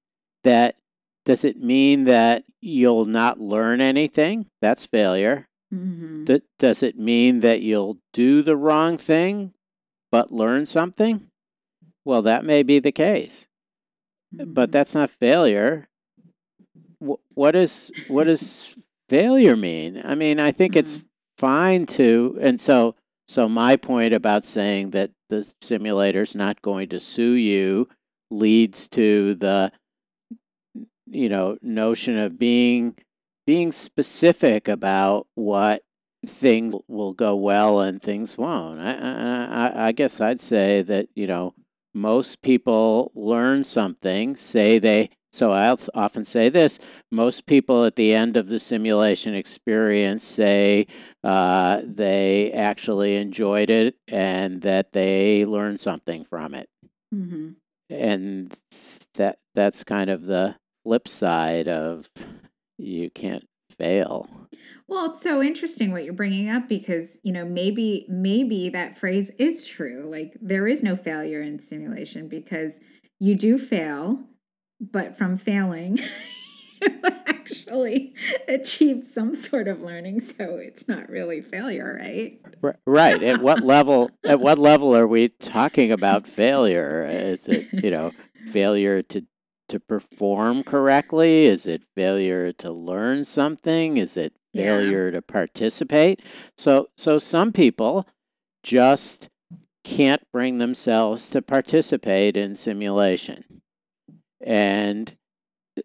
That 0.44 0.76
does 1.24 1.44
it 1.44 1.56
mean 1.56 2.04
that 2.04 2.44
you'll 2.60 3.06
not 3.06 3.40
learn 3.40 3.80
anything? 3.80 4.46
That's 4.60 4.84
failure. 4.84 5.46
mm-hmm. 5.72 6.24
D- 6.24 6.42
does 6.58 6.82
it 6.82 6.98
mean 6.98 7.40
that 7.40 7.62
you'll 7.62 7.96
do 8.12 8.42
the 8.42 8.56
wrong 8.56 8.98
thing 8.98 9.54
but 10.10 10.30
learn 10.30 10.66
something? 10.66 11.28
Well, 12.04 12.22
that 12.22 12.44
may 12.44 12.62
be 12.62 12.78
the 12.78 12.92
case 12.92 13.46
but 14.32 14.46
mm-hmm. 14.48 14.70
that's 14.70 14.94
not 14.94 15.10
failure. 15.10 15.88
Wh- 17.00 17.20
What 17.34 17.54
is 17.54 17.90
what 18.08 18.24
does 18.24 18.76
failure 19.08 19.56
mean? 19.56 20.00
I 20.04 20.14
mean, 20.14 20.40
I 20.40 20.52
think 20.52 20.76
it's 20.76 20.98
mm-hmm. 20.98 21.06
fine 21.36 21.86
to, 21.86 22.38
and 22.40 22.60
so 22.60 22.94
so 23.28 23.48
my 23.48 23.76
point 23.76 24.14
about 24.14 24.44
saying 24.44 24.90
that 24.90 25.10
the 25.28 25.50
simulator's 25.60 26.34
not 26.34 26.62
going 26.62 26.88
to 26.90 27.00
sue 27.00 27.32
you 27.32 27.88
leads 28.30 28.88
to 28.88 29.34
the 29.34 29.72
you 31.06 31.28
know 31.28 31.58
notion 31.62 32.18
of 32.18 32.38
being 32.38 32.96
being 33.46 33.72
specific 33.72 34.68
about 34.68 35.26
what 35.34 35.82
things 36.24 36.74
will 36.86 37.12
go 37.12 37.34
well 37.34 37.80
and 37.80 38.00
things 38.00 38.38
won't. 38.38 38.80
I 38.80 38.92
I, 38.94 39.68
I- 39.68 39.86
I 39.88 39.92
guess 39.92 40.20
I'd 40.20 40.40
say 40.40 40.82
that 40.82 41.08
you 41.14 41.26
know 41.26 41.54
most 41.94 42.42
people 42.42 43.12
learn 43.14 43.64
something, 43.64 44.36
say 44.36 44.78
they, 44.78 45.10
so 45.32 45.50
I'll 45.50 45.78
often 45.94 46.24
say 46.24 46.48
this 46.48 46.78
most 47.10 47.46
people 47.46 47.84
at 47.84 47.96
the 47.96 48.14
end 48.14 48.36
of 48.36 48.48
the 48.48 48.60
simulation 48.60 49.34
experience 49.34 50.24
say 50.24 50.86
uh, 51.24 51.80
they 51.84 52.52
actually 52.52 53.16
enjoyed 53.16 53.70
it 53.70 53.96
and 54.08 54.62
that 54.62 54.92
they 54.92 55.44
learned 55.44 55.80
something 55.80 56.24
from 56.24 56.54
it. 56.54 56.68
mm-hmm. 57.14 57.50
And 57.90 58.54
that 59.14 59.38
that's 59.54 59.84
kind 59.84 60.08
of 60.08 60.24
the 60.24 60.56
flip 60.84 61.08
side 61.08 61.68
of 61.68 62.10
you 62.78 63.10
can't 63.10 63.46
fail. 63.82 64.28
Well, 64.86 65.12
it's 65.12 65.22
so 65.22 65.42
interesting 65.42 65.90
what 65.92 66.04
you're 66.04 66.12
bringing 66.12 66.48
up 66.48 66.68
because, 66.68 67.18
you 67.22 67.32
know, 67.32 67.44
maybe 67.44 68.06
maybe 68.08 68.68
that 68.68 68.98
phrase 68.98 69.30
is 69.38 69.66
true. 69.66 70.08
Like 70.10 70.36
there 70.40 70.68
is 70.68 70.82
no 70.82 70.96
failure 70.96 71.40
in 71.40 71.58
simulation 71.58 72.28
because 72.28 72.78
you 73.18 73.34
do 73.34 73.58
fail, 73.58 74.20
but 74.80 75.16
from 75.16 75.36
failing 75.36 75.98
you 76.82 77.00
actually 77.26 78.14
achieve 78.48 79.04
some 79.04 79.34
sort 79.34 79.66
of 79.66 79.80
learning, 79.80 80.20
so 80.20 80.56
it's 80.56 80.86
not 80.86 81.08
really 81.08 81.40
failure, 81.40 81.98
right? 82.00 82.40
Right. 82.86 83.22
At 83.22 83.42
what 83.42 83.62
level? 83.64 84.10
At 84.24 84.40
what 84.40 84.58
level 84.58 84.94
are 84.94 85.06
we 85.06 85.28
talking 85.28 85.90
about 85.90 86.26
failure? 86.26 87.08
Is 87.10 87.48
it 87.48 87.68
you 87.72 87.90
know 87.90 88.12
failure 88.46 89.02
to 89.02 89.24
to 89.72 89.80
perform 89.80 90.62
correctly? 90.62 91.46
Is 91.46 91.66
it 91.66 91.82
failure 91.96 92.52
to 92.54 92.70
learn 92.70 93.24
something? 93.24 93.96
Is 93.96 94.16
it 94.16 94.32
Yeah. 94.52 94.64
failure 94.64 95.10
to 95.10 95.20
participate? 95.22 96.20
So 96.56 96.88
so 96.96 97.18
some 97.18 97.52
people 97.52 98.06
just 98.62 99.28
can't 99.84 100.22
bring 100.32 100.58
themselves 100.58 101.28
to 101.30 101.42
participate 101.42 102.36
in 102.36 102.54
simulation, 102.56 103.62
and 104.40 105.16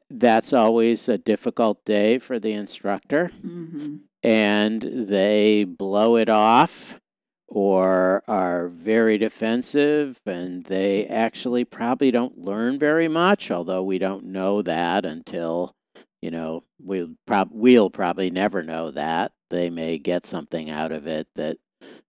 that's 0.10 0.54
always 0.54 1.08
a 1.10 1.18
difficult 1.18 1.84
day 1.86 2.20
for 2.20 2.40
the 2.40 2.52
instructor 2.54 3.32
Mm-hmm. 3.46 3.96
and 4.22 4.82
they 5.10 5.64
blow 5.64 6.18
it 6.18 6.30
off 6.30 7.00
or 7.48 8.24
are 8.28 8.68
very 8.68 9.18
defensive 9.18 10.20
and 10.26 10.66
they 10.66 11.06
actually 11.06 11.64
probably 11.64 12.12
don't 12.12 12.38
learn 12.38 12.78
very 12.78 13.08
much 13.08 13.50
although 13.50 13.82
we 13.84 13.98
don't 13.98 14.26
know 14.26 14.62
that 14.62 15.06
until 15.06 15.74
you 16.22 16.30
know 16.30 16.64
we'll, 16.80 17.16
prob- 17.26 17.50
we'll 17.52 17.90
probably 17.90 18.30
never 18.30 18.62
know 18.62 18.92
that 18.92 19.32
they 19.50 19.70
may 19.70 19.98
get 19.98 20.26
something 20.26 20.70
out 20.70 20.92
of 20.92 21.08
it 21.08 21.28
that 21.36 21.58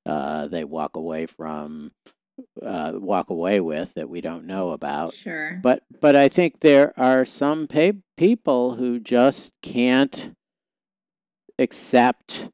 uh, 0.06 0.48
they 0.48 0.64
walk 0.64 0.96
away 0.96 1.26
from 1.26 1.92
uh, 2.62 2.92
walk 2.94 3.30
away 3.30 3.60
with 3.60 3.94
that 3.94 4.08
we 4.08 4.20
don't 4.20 4.46
know 4.46 4.70
about. 4.70 5.14
Sure. 5.14 5.60
But 5.62 5.82
but 6.00 6.16
I 6.16 6.28
think 6.28 6.60
there 6.60 6.92
are 6.96 7.24
some 7.24 7.66
pa- 7.66 7.92
people 8.16 8.76
who 8.76 9.00
just 9.00 9.50
can't 9.62 10.34
accept 11.58 12.50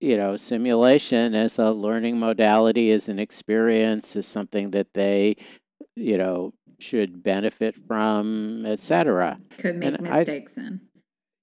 you 0.00 0.16
know 0.16 0.36
simulation 0.36 1.34
as 1.34 1.58
a 1.58 1.70
learning 1.70 2.18
modality 2.18 2.90
as 2.90 3.08
an 3.08 3.18
experience 3.18 4.16
is 4.16 4.26
something 4.26 4.70
that 4.72 4.88
they 4.94 5.36
you 5.96 6.18
know 6.18 6.52
should 6.78 7.22
benefit 7.22 7.74
from 7.86 8.66
etc 8.66 9.38
Could 9.58 9.76
make 9.76 9.94
and 9.98 10.08
I- 10.08 10.18
mistakes 10.18 10.56
in. 10.56 10.80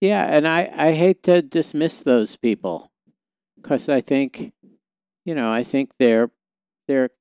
yeah 0.02 0.26
and 0.26 0.48
i 0.48 0.70
i 0.76 0.92
hate 0.94 1.24
to 1.24 1.42
dismiss 1.42 2.00
those 2.00 2.36
people 2.36 2.92
because 3.56 3.88
i 3.90 4.02
think 4.02 4.52
you 5.26 5.34
know 5.34 5.52
i 5.52 5.64
think 5.64 5.92
they're 6.00 6.30
they're 6.88 7.12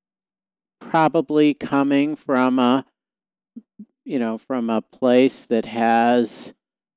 probably 0.81 1.55
coming 1.55 2.17
from 2.17 2.59
a 2.59 2.85
you 4.05 4.19
know 4.19 4.39
from 4.39 4.69
a 4.71 4.83
place 4.83 5.43
that 5.43 5.67
has 5.67 6.53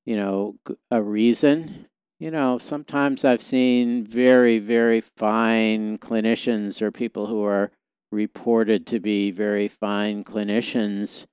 you 0.06 0.16
know 0.16 0.56
a 0.90 1.02
reason 1.02 1.86
you 2.24 2.32
know 2.32 2.58
sometimes 2.58 3.26
i've 3.26 3.42
seen 3.42 4.06
very 4.06 4.58
very 4.60 5.02
fine 5.02 5.98
clinicians 5.98 6.82
or 6.82 6.92
people 6.92 7.28
who 7.28 7.44
are 7.44 7.72
reported 8.12 8.88
to 8.88 9.00
be 9.00 9.32
very 9.32 9.68
fine 9.68 10.24
clinicians 10.24 11.26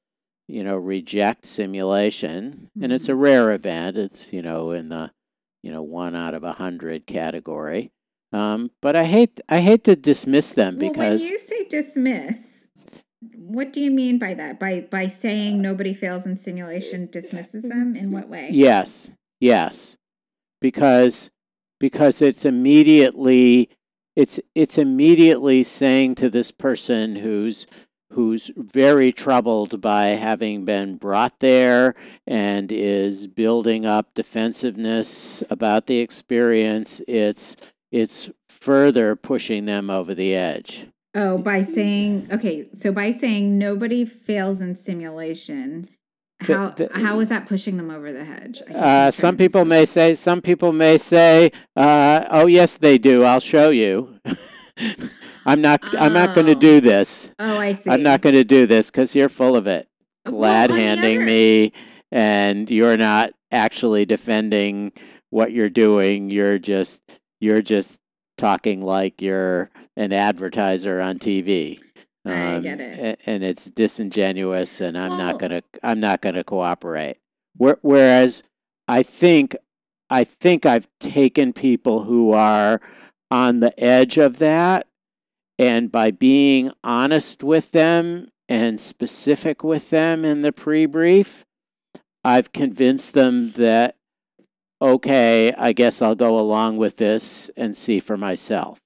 you 0.50 0.64
know 0.64 0.76
reject 0.76 1.46
simulation. 1.46 2.68
And 2.82 2.92
it's 2.92 3.08
a 3.08 3.14
rare 3.14 3.52
event. 3.52 3.96
It's 3.96 4.32
you 4.32 4.42
know 4.42 4.72
in 4.72 4.88
the 4.88 5.12
you 5.62 5.70
know 5.70 5.82
one 5.82 6.16
out 6.16 6.34
of 6.34 6.42
a 6.42 6.54
hundred 6.54 7.06
category. 7.06 7.92
Um, 8.32 8.70
but 8.80 8.94
i 8.94 9.04
hate 9.04 9.40
i 9.48 9.60
hate 9.60 9.84
to 9.84 9.96
dismiss 9.96 10.52
them 10.52 10.78
Well, 10.78 10.90
because 10.90 11.22
when 11.22 11.30
you 11.32 11.38
say 11.38 11.64
dismiss, 11.64 12.68
what 13.34 13.72
do 13.72 13.80
you 13.80 13.90
mean 13.90 14.18
by 14.18 14.34
that? 14.34 14.60
By 14.60 14.86
by 14.90 15.06
saying 15.06 15.60
nobody 15.60 15.94
fails 15.94 16.26
in 16.26 16.36
simulation 16.36 17.08
dismisses 17.10 17.62
them? 17.62 17.96
In 17.96 18.12
what 18.12 18.28
way? 18.28 18.50
Yes, 18.52 19.10
yes, 19.40 19.96
because 20.60 21.30
because 21.78 22.20
it's 22.20 22.44
immediately 22.44 23.70
it's 24.16 24.38
it's 24.54 24.78
immediately 24.78 25.64
saying 25.64 26.14
to 26.16 26.28
this 26.28 26.50
person 26.50 27.16
who's 27.16 27.66
who's 28.12 28.50
very 28.56 29.12
troubled 29.12 29.80
by 29.80 30.08
having 30.08 30.64
been 30.64 30.96
brought 30.96 31.38
there 31.38 31.94
and 32.26 32.72
is 32.72 33.28
building 33.28 33.86
up 33.86 34.12
defensiveness 34.14 35.44
about 35.48 35.86
the 35.86 35.98
experience 35.98 37.00
it's 37.06 37.56
it's 37.92 38.30
further 38.48 39.16
pushing 39.16 39.64
them 39.64 39.90
over 39.90 40.14
the 40.14 40.34
edge. 40.34 40.86
Oh, 41.14 41.38
by 41.38 41.62
saying 41.62 42.28
okay, 42.30 42.68
so 42.74 42.92
by 42.92 43.10
saying 43.10 43.58
nobody 43.58 44.04
fails 44.04 44.60
in 44.60 44.76
simulation, 44.76 45.88
how 46.40 46.70
the- 46.70 46.88
how 46.94 47.20
is 47.20 47.28
that 47.28 47.46
pushing 47.46 47.76
them 47.76 47.90
over 47.90 48.12
the 48.12 48.24
hedge? 48.24 48.62
I 48.68 48.72
guess 48.72 48.76
I'm 48.82 49.08
Uh, 49.08 49.10
some 49.10 49.36
people 49.36 49.64
may 49.64 49.86
say, 49.86 50.14
some 50.14 50.40
people 50.40 50.72
may 50.72 50.98
say, 50.98 51.52
uh, 51.76 52.24
"Oh 52.30 52.46
yes, 52.46 52.76
they 52.76 52.98
do. 52.98 53.24
I'll 53.24 53.40
show 53.40 53.70
you." 53.70 54.18
I'm 55.46 55.60
not. 55.60 55.80
I'm 55.98 56.12
not 56.12 56.34
going 56.34 56.46
to 56.46 56.56
Oh. 56.56 56.60
do 56.60 56.80
this. 56.80 57.30
Oh, 57.38 57.58
I 57.58 57.72
see. 57.72 57.90
I'm 57.90 58.02
not 58.02 58.20
going 58.20 58.34
to 58.34 58.44
do 58.44 58.66
this 58.66 58.86
because 58.90 59.14
you're 59.14 59.28
full 59.28 59.56
of 59.56 59.66
it, 59.66 59.88
glad 60.26 60.70
the 60.70 60.74
handing 60.74 61.24
me, 61.24 61.72
and 62.12 62.70
you're 62.70 62.96
not 62.96 63.32
actually 63.50 64.04
defending 64.04 64.92
what 65.30 65.52
you're 65.52 65.70
doing. 65.70 66.30
You're 66.30 66.58
just. 66.58 67.00
You're 67.42 67.62
just 67.62 67.98
talking 68.36 68.82
like 68.82 69.22
you're 69.22 69.70
an 69.96 70.12
advertiser 70.12 71.00
on 71.00 71.18
TV. 71.18 71.80
I 72.24 72.56
um, 72.56 72.62
get 72.62 72.80
it. 72.80 72.98
a- 72.98 73.30
And 73.30 73.42
it's 73.42 73.66
disingenuous, 73.66 74.80
and 74.80 74.96
I'm 74.98 75.10
Well- 75.10 75.18
not 75.18 75.38
gonna. 75.38 75.62
I'm 75.82 76.00
not 76.00 76.20
gonna 76.20 76.44
cooperate. 76.44 77.16
Where- 77.56 77.78
Whereas 77.82 78.42
I 78.88 79.02
think 79.02 79.56
I 80.10 80.24
think 80.24 80.66
I've 80.66 80.88
taken 80.98 81.52
people 81.52 82.04
who 82.04 82.32
are 82.32 82.80
on 83.30 83.60
the 83.60 83.78
edge 83.82 84.18
of 84.18 84.38
that 84.38 84.88
and 85.58 85.92
by 85.92 86.10
being 86.10 86.72
honest 86.82 87.44
with 87.44 87.70
them 87.70 88.28
and 88.48 88.80
specific 88.80 89.62
with 89.62 89.90
them 89.90 90.24
in 90.24 90.40
the 90.40 90.50
pre-brief 90.50 91.44
I've 92.24 92.52
convinced 92.52 93.12
them 93.14 93.52
that 93.52 93.94
okay, 94.82 95.52
I 95.56 95.72
guess 95.72 96.02
I'll 96.02 96.14
go 96.16 96.38
along 96.38 96.76
with 96.78 96.96
this 96.96 97.50
and 97.56 97.76
see 97.76 98.00
for 98.00 98.16
myself. 98.16 98.80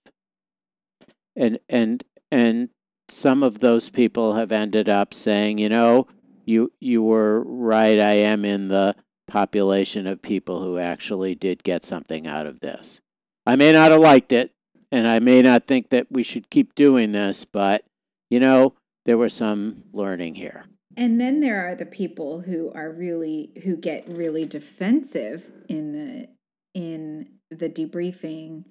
And 1.34 1.58
and 1.68 2.04
and 2.30 2.68
some 3.08 3.42
of 3.42 3.60
those 3.60 3.90
people 3.90 4.34
have 4.34 4.52
ended 4.52 4.88
up 4.88 5.12
saying, 5.14 5.58
you 5.58 5.68
know, 5.68 6.06
you 6.44 6.72
you 6.80 7.02
were 7.02 7.42
right. 7.44 7.98
I 7.98 8.12
am 8.12 8.44
in 8.44 8.68
the 8.68 8.94
population 9.26 10.06
of 10.06 10.22
people 10.22 10.62
who 10.62 10.78
actually 10.78 11.34
did 11.34 11.64
get 11.64 11.84
something 11.84 12.26
out 12.26 12.46
of 12.46 12.60
this. 12.60 13.00
I 13.46 13.56
may 13.56 13.72
not 13.72 13.90
have 13.90 14.00
liked 14.00 14.32
it, 14.32 14.52
and 14.90 15.06
I 15.08 15.18
may 15.18 15.42
not 15.42 15.66
think 15.66 15.90
that 15.90 16.06
we 16.10 16.22
should 16.22 16.50
keep 16.50 16.74
doing 16.74 17.12
this, 17.12 17.44
but 17.44 17.84
you 18.30 18.40
know, 18.40 18.74
there 19.04 19.18
was 19.18 19.34
some 19.34 19.84
learning 19.92 20.34
here. 20.34 20.66
And 20.96 21.20
then 21.20 21.40
there 21.40 21.68
are 21.68 21.74
the 21.74 21.86
people 21.86 22.40
who 22.40 22.70
are 22.74 22.90
really 22.90 23.50
who 23.64 23.76
get 23.76 24.08
really 24.08 24.44
defensive 24.44 25.50
in 25.68 25.92
the 25.92 26.28
in 26.74 27.28
the 27.50 27.68
debriefing 27.68 28.64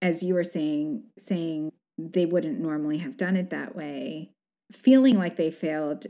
as 0.00 0.22
you 0.22 0.34
were 0.34 0.44
saying 0.44 1.04
saying 1.18 1.72
they 1.98 2.24
wouldn't 2.26 2.60
normally 2.60 2.98
have 2.98 3.16
done 3.16 3.36
it 3.36 3.50
that 3.50 3.74
way, 3.74 4.30
feeling 4.72 5.18
like 5.18 5.36
they 5.36 5.50
failed 5.50 6.06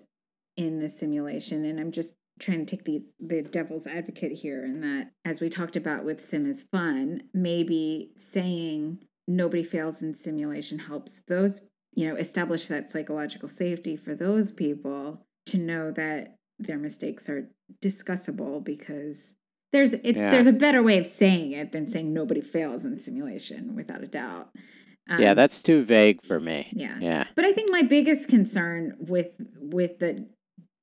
in 0.56 0.78
the 0.80 0.88
simulation 0.88 1.64
and 1.64 1.80
I'm 1.80 1.92
just 1.92 2.14
trying 2.40 2.64
to 2.64 2.76
take 2.76 2.84
the 2.84 3.02
the 3.20 3.42
devil's 3.42 3.86
advocate 3.86 4.32
here 4.32 4.64
in 4.64 4.80
that 4.80 5.10
as 5.24 5.40
we 5.40 5.48
talked 5.48 5.76
about 5.76 6.04
with 6.04 6.24
sim 6.24 6.46
is 6.46 6.62
fun, 6.62 7.22
maybe 7.34 8.12
saying 8.16 8.98
nobody 9.26 9.62
fails 9.62 10.02
in 10.02 10.14
simulation 10.14 10.78
helps 10.78 11.20
those 11.28 11.62
you 11.94 12.06
know 12.08 12.16
establish 12.16 12.68
that 12.68 12.90
psychological 12.90 13.48
safety 13.48 13.96
for 13.96 14.14
those 14.14 14.52
people 14.52 15.26
to 15.46 15.58
know 15.58 15.90
that 15.90 16.36
their 16.58 16.78
mistakes 16.78 17.28
are 17.28 17.48
discussable 17.82 18.62
because 18.62 19.34
there's 19.72 19.92
it's 19.94 20.18
Yeah. 20.18 20.30
there's 20.30 20.46
a 20.46 20.52
better 20.52 20.82
way 20.82 20.98
of 20.98 21.06
saying 21.06 21.52
it 21.52 21.72
than 21.72 21.86
saying 21.86 22.12
nobody 22.12 22.40
fails 22.40 22.84
in 22.84 22.98
simulation 22.98 23.74
without 23.74 24.02
a 24.02 24.06
doubt. 24.06 24.50
Yeah, 25.18 25.30
Um, 25.30 25.36
that's 25.36 25.62
too 25.62 25.82
vague 25.84 26.22
for 26.22 26.38
me. 26.40 26.68
yeah. 26.72 26.96
Yeah. 27.00 27.24
But 27.34 27.44
I 27.44 27.52
think 27.52 27.70
my 27.70 27.82
biggest 27.82 28.28
concern 28.28 28.96
with 28.98 29.28
with 29.60 29.98
the 29.98 30.26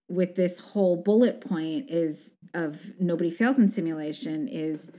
with 0.10 0.36
this 0.36 0.60
whole 0.60 0.96
bullet 0.98 1.42
point 1.42 1.90
is 1.90 2.34
of 2.54 2.80
nobody 3.00 3.30
fails 3.32 3.58
in 3.60 3.70
simulation 3.70 4.48
is 4.48 4.90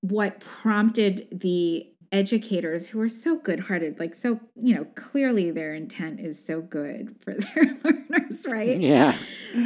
what 0.00 0.40
prompted 0.40 1.26
the 1.32 1.86
educators 2.12 2.86
who 2.86 3.00
are 3.00 3.08
so 3.08 3.36
good-hearted 3.36 3.98
like 3.98 4.14
so 4.14 4.38
you 4.54 4.72
know 4.72 4.84
clearly 4.94 5.50
their 5.50 5.74
intent 5.74 6.20
is 6.20 6.44
so 6.44 6.60
good 6.60 7.16
for 7.22 7.34
their 7.54 7.76
learners 7.82 8.46
right 8.46 8.80
Yeah. 8.80 9.16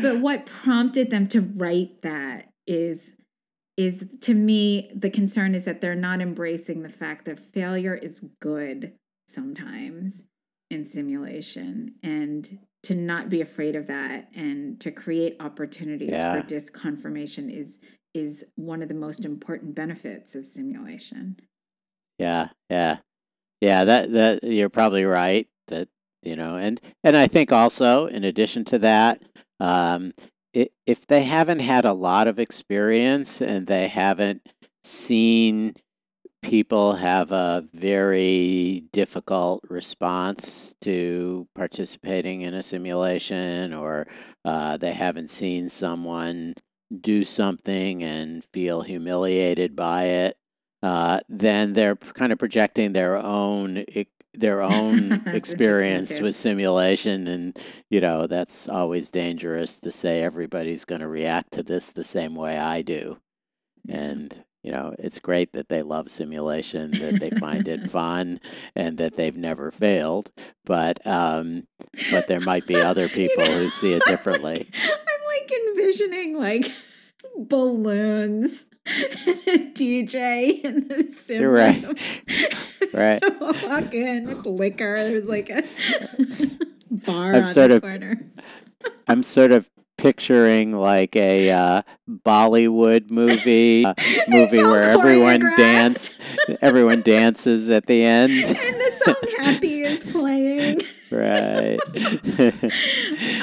but 0.01 0.21
what 0.21 0.47
prompted 0.47 1.11
them 1.11 1.29
to 1.29 1.42
write 1.42 2.01
that 2.03 2.49
is 2.66 3.12
is 3.79 4.05
to 4.21 4.35
me 4.35 4.91
the 4.95 5.09
concern 5.09 5.55
is 5.55 5.64
that 5.64 5.81
they're 5.81 5.95
not 5.95 6.21
embracing 6.21 6.83
the 6.83 6.88
fact 6.91 7.25
that 7.25 7.38
failure 7.38 7.95
is 7.95 8.21
good 8.41 8.93
sometimes 9.29 10.25
in 10.71 10.85
simulation 10.85 11.95
and 12.03 12.59
to 12.83 12.95
not 12.95 13.29
be 13.29 13.41
afraid 13.41 13.77
of 13.77 13.87
that 13.87 14.29
and 14.35 14.81
to 14.81 14.91
create 14.91 15.37
opportunities 15.41 16.11
Yeah. 16.11 16.33
for 16.35 16.47
disconfirmation 16.47 17.51
is 17.51 17.79
is 18.14 18.45
one 18.57 18.83
of 18.83 18.88
the 18.88 18.95
most 18.95 19.25
important 19.25 19.75
benefits 19.75 20.35
of 20.35 20.47
simulation 20.47 21.37
Yeah, 22.19 22.49
yeah, 22.69 22.99
yeah. 23.61 23.85
That 23.85 24.12
that 24.12 24.43
you're 24.43 24.69
probably 24.71 25.05
right. 25.05 25.47
That 25.69 25.88
you 26.23 26.35
know, 26.35 26.57
and 26.57 26.81
and 27.05 27.17
I 27.17 27.29
think 27.29 27.53
also 27.53 28.07
in 28.07 28.25
addition 28.25 28.64
to 28.67 28.79
that, 28.81 29.23
um, 29.61 30.14
if 30.87 31.07
they 31.07 31.23
haven't 31.25 31.61
had 31.61 31.85
a 31.85 31.92
lot 31.92 32.29
of 32.29 32.38
experience 32.38 33.40
and 33.40 33.66
they 33.66 33.88
haven't 33.88 34.42
seen 34.83 35.75
people 36.42 36.94
have 36.94 37.33
a 37.33 37.64
very 37.75 38.85
difficult 38.92 39.62
response 39.68 40.75
to 40.81 41.49
participating 41.55 42.42
in 42.42 42.55
a 42.55 42.62
simulation, 42.62 43.75
or 43.75 44.07
uh, 44.44 44.77
they 44.77 44.92
haven't 44.92 45.31
seen 45.31 45.68
someone 45.68 46.55
do 47.01 47.25
something 47.25 48.03
and 48.03 48.44
feel 48.44 48.83
humiliated 48.83 49.77
by 49.77 50.05
it 50.05 50.38
uh, 50.83 51.21
then 51.29 51.73
they're 51.73 51.97
kind 51.97 52.33
of 52.33 52.38
projecting 52.38 52.92
their 52.92 53.16
own 53.16 53.85
their 54.40 54.62
own 54.62 55.22
experience 55.27 56.18
with 56.20 56.37
simulation, 56.37 57.27
and 57.27 57.59
you 57.90 58.01
know 58.01 58.27
that's 58.27 58.68
always 58.68 59.09
dangerous 59.09 59.79
to 59.79 59.90
say 59.90 60.22
everybody's 60.22 60.85
going 60.85 61.01
to 61.01 61.09
react 61.09 61.53
to 61.53 61.62
this 61.62 61.88
the 61.88 62.05
same 62.05 62.35
way 62.35 62.59
I 62.59 62.83
do, 62.83 63.18
and 63.88 64.44
you 64.62 64.72
know, 64.72 64.94
it's 64.98 65.18
great 65.18 65.53
that 65.53 65.68
they 65.68 65.83
love 65.83 66.11
simulation, 66.11 66.90
that 66.92 67.20
they 67.20 67.31
find 67.31 67.68
it 67.68 67.90
fun, 67.90 68.40
and 68.74 68.98
that 68.98 69.16
they've 69.16 69.37
never 69.37 69.70
failed. 69.70 70.31
But 70.64 71.05
um, 71.07 71.66
but 72.11 72.27
there 72.27 72.40
might 72.40 72.66
be 72.66 72.77
other 72.77 73.09
people 73.09 73.44
you 73.44 73.51
know, 73.51 73.59
who 73.61 73.70
see 73.70 73.92
it 73.92 74.03
differently. 74.07 74.68
I'm 74.85 75.40
like 75.40 75.53
envisioning 75.68 76.37
like 76.37 76.70
balloons 77.37 78.66
and 79.27 79.38
a 79.46 79.72
DJ 79.72 80.62
in 80.64 80.88
the 80.88 81.12
sim. 81.12 81.40
You're 81.40 81.51
right. 81.51 81.85
right. 82.92 83.22
Walk 83.40 83.94
in 83.94 84.27
with 84.27 84.46
liquor. 84.46 84.96
There's 84.96 85.29
like 85.29 85.51
a 85.51 85.62
bar 86.90 87.35
I'm 87.35 87.44
on 87.44 87.48
sort 87.48 87.70
the 87.70 87.77
of, 87.77 87.83
corner. 87.83 88.27
I'm 89.07 89.22
sort 89.22 89.53
of 89.53 89.68
picturing 89.96 90.72
like 90.72 91.16
a 91.16 91.51
uh, 91.51 91.83
Bollywood 92.09 93.11
movie 93.11 93.85
uh, 93.85 93.94
movie 94.29 94.62
where 94.62 94.85
everyone 94.85 95.40
dance 95.57 96.14
everyone 96.62 97.03
dances 97.03 97.68
at 97.68 97.87
the 97.87 98.05
end 98.05 98.31
and 98.31 98.55
the 98.55 99.03
song 99.05 99.14
happy 99.38 99.81
is 99.83 100.05
playing 100.05 100.79
right 101.11 101.81